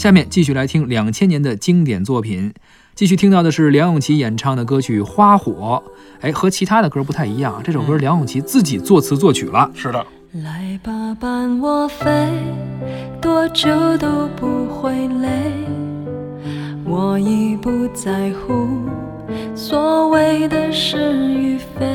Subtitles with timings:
[0.00, 2.54] 下面继续来听两千年的经典作品，
[2.94, 5.82] 继续听到的是梁咏琪演唱的歌曲《花火》。
[6.22, 9.70] 哎，和其他的歌不太一样，这首歌梁咏琪自己作词作曲了。
[9.74, 10.06] 是的，
[10.42, 12.08] 来吧，伴我飞，
[13.20, 13.68] 多久
[13.98, 14.90] 都不会
[15.20, 15.28] 累。
[16.86, 18.68] 我已不在乎
[19.54, 21.86] 所谓的是与非。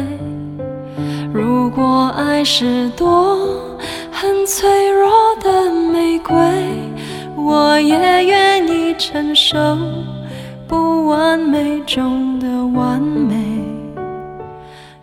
[1.33, 3.35] 如果爱是朵
[4.11, 5.09] 很脆弱
[5.41, 6.35] 的玫瑰，
[7.75, 9.57] 我也愿意承受
[10.65, 13.35] 不完美中的完美。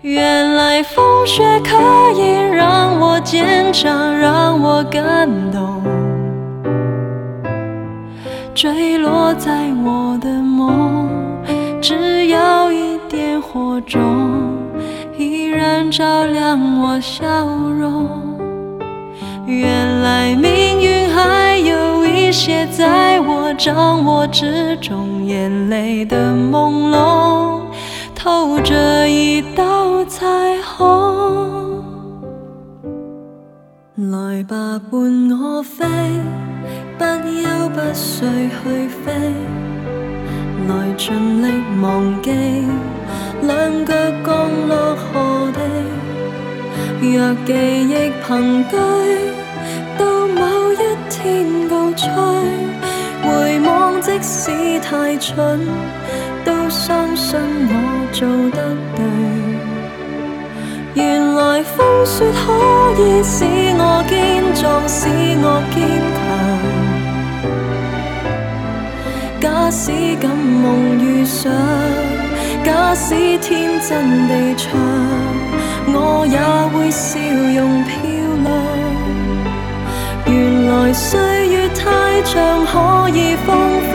[0.00, 1.76] 原来风雪可
[2.18, 5.82] 以让我坚强，让我感动。
[8.54, 9.52] 坠落在
[9.84, 11.10] 我的梦，
[11.78, 14.00] 只要一点火种，
[15.18, 17.44] 依然照亮我笑
[17.78, 18.08] 容。
[19.44, 20.80] 原来命
[22.42, 27.60] 有一些在我掌握之中，眼泪的朦胧。
[28.16, 30.26] 透着一道彩
[30.60, 31.84] 虹，
[33.94, 35.86] 来吧，伴我飞，
[36.98, 39.12] 不休不睡去飞，
[40.66, 42.32] 来尽力忘记
[43.42, 45.60] 两脚降落何地。
[47.00, 47.52] 若记
[47.88, 48.76] 忆凭据
[54.92, 55.58] 太蠢。
[56.44, 57.74] 都相信我
[58.12, 59.02] 做得对。
[60.94, 62.52] 原来风雪可
[63.00, 63.44] 以使
[63.78, 64.12] 我坚
[64.54, 65.08] 壮，使
[65.40, 65.80] 我坚
[66.18, 66.20] 强。
[69.40, 71.50] 假使敢梦遇上，
[72.64, 74.68] 假使天真地唱，
[75.86, 76.36] 我也
[76.72, 77.18] 会笑
[77.56, 77.92] 容漂
[78.44, 78.50] 亮。
[80.26, 80.32] 原
[80.66, 81.08] 来岁
[81.48, 81.80] 月太
[82.22, 83.48] 长，可以丰
[83.88, 83.90] 富，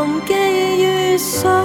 [0.00, 0.32] 忘记
[0.82, 1.62] 遇上。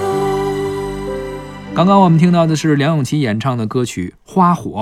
[1.74, 4.72] 刚刚我们听到的是梁咏琪演唱的歌曲《花火》。